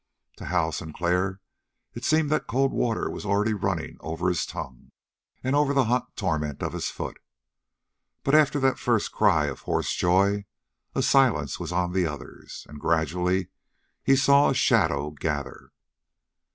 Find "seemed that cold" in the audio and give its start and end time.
2.03-2.71